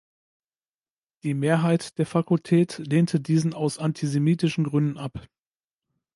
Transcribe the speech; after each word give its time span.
Die 1.21 1.35
Mehrheit 1.35 1.99
der 1.99 2.07
Fakultät 2.07 2.79
lehnte 2.79 3.19
diesen 3.19 3.53
aus 3.53 3.77
antisemitischen 3.77 4.63
Gründen 4.63 4.97
ab. 4.97 5.27